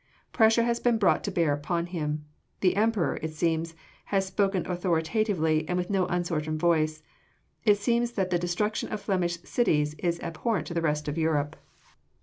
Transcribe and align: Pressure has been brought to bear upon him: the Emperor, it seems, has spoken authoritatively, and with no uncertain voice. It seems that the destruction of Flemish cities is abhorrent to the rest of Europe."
Pressure 0.33 0.63
has 0.63 0.79
been 0.79 0.97
brought 0.97 1.23
to 1.23 1.29
bear 1.31 1.53
upon 1.53 1.85
him: 1.85 2.25
the 2.61 2.75
Emperor, 2.75 3.19
it 3.21 3.33
seems, 3.35 3.75
has 4.05 4.25
spoken 4.25 4.65
authoritatively, 4.65 5.63
and 5.69 5.77
with 5.77 5.91
no 5.91 6.07
uncertain 6.07 6.57
voice. 6.57 7.03
It 7.65 7.77
seems 7.77 8.13
that 8.13 8.31
the 8.31 8.39
destruction 8.39 8.89
of 8.91 8.99
Flemish 8.99 9.39
cities 9.43 9.93
is 9.99 10.19
abhorrent 10.21 10.65
to 10.65 10.73
the 10.73 10.81
rest 10.81 11.07
of 11.07 11.19
Europe." 11.19 11.55